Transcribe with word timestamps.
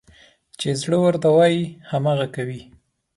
چې 0.59 0.67
زړه 0.81 0.97
ورته 1.03 1.27
وايي، 1.35 1.63
هماغه 1.91 2.27
کوي. 2.35 2.61